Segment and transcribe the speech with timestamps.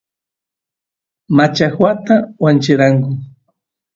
[1.35, 2.07] machajuay
[2.43, 3.11] wancheranku